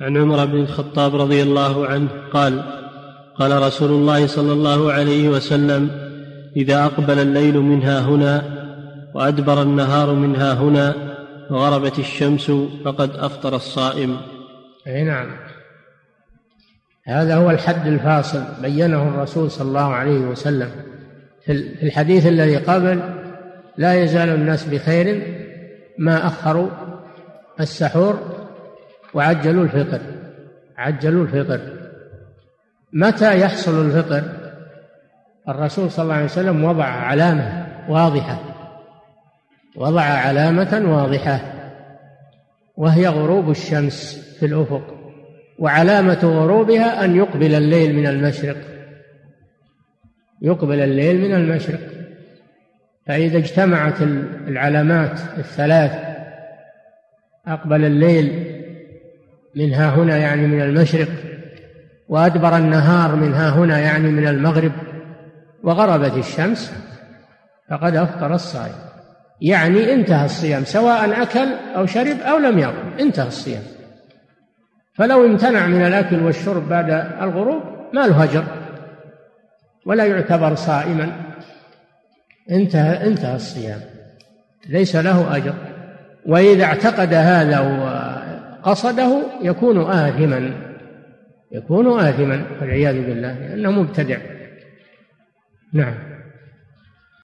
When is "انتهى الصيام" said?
69.94-70.64, 73.00-73.62, 83.06-83.80